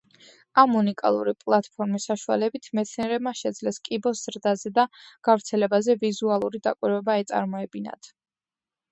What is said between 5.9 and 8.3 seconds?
ვიზუალური დაკვირვება ეწარმოებინათ.